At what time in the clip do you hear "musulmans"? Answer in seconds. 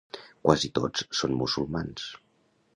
1.43-2.11